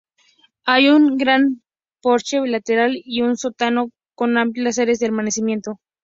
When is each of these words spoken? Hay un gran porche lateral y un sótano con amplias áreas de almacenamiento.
Hay 0.65 0.89
un 0.89 1.17
gran 1.19 1.61
porche 2.01 2.39
lateral 2.47 2.99
y 3.05 3.21
un 3.21 3.37
sótano 3.37 3.91
con 4.15 4.35
amplias 4.39 4.79
áreas 4.79 4.97
de 4.97 5.05
almacenamiento. 5.05 5.79